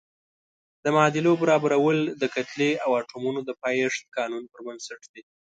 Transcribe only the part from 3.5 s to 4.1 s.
پایښت